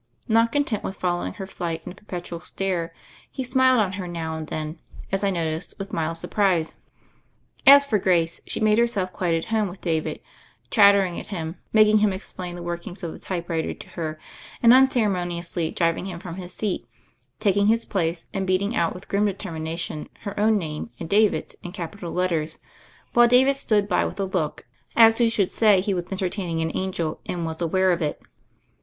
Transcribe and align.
Not 0.27 0.51
content 0.51 0.83
with 0.83 0.99
foUowinff 0.99 1.35
her 1.35 1.45
flight 1.45 1.83
in 1.85 1.91
a 1.91 1.95
perpetual 1.95 2.39
stare, 2.39 2.91
he 3.31 3.43
smiled 3.43 3.79
on 3.79 3.91
ner 3.99 4.07
now 4.07 4.35
and 4.35 4.47
then, 4.47 4.79
as 5.11 5.23
I 5.23 5.29
noticed 5.29 5.75
with 5.77 5.93
mild 5.93 6.17
surprise. 6.17 6.73
As 7.67 7.85
for 7.85 7.99
Grace, 7.99 8.41
she 8.47 8.59
made 8.59 8.79
herself 8.79 9.13
quite 9.13 9.35
at 9.35 9.45
home 9.53 9.69
with 9.69 9.79
David, 9.79 10.19
chatter 10.71 11.05
ing 11.05 11.19
at 11.19 11.27
him, 11.27 11.57
making 11.71 11.99
him 11.99 12.13
explain 12.13 12.55
the 12.55 12.63
workings 12.63 13.03
of 13.03 13.11
the 13.13 13.19
typewriter 13.19 13.75
to 13.75 13.89
her, 13.89 14.17
and, 14.63 14.73
unceremoniously 14.73 15.69
driving 15.69 16.07
him 16.07 16.17
from 16.19 16.33
his 16.37 16.51
seat, 16.51 16.87
taking 17.39 17.67
his 17.67 17.85
place, 17.85 18.25
and 18.33 18.47
beating 18.47 18.75
out 18.75 18.95
with 18.95 19.07
grim 19.07 19.27
determination 19.27 20.09
her 20.21 20.33
own 20.39 20.57
name 20.57 20.89
and 20.99 21.09
David's 21.11 21.55
in 21.61 21.73
capital 21.73 22.11
letters, 22.11 22.57
while 23.13 23.27
David 23.27 23.55
stood 23.55 23.87
by 23.87 24.03
with 24.03 24.19
a 24.19 24.25
look, 24.25 24.65
as 24.95 25.19
who 25.19 25.29
should 25.29 25.51
say 25.51 25.79
he 25.79 25.93
was 25.93 26.11
entertaining 26.11 26.59
an 26.59 26.71
angel 26.75 27.21
and 27.27 27.45
was 27.45 27.61
aware 27.61 27.91
of 27.91 28.01
it. 28.01 28.19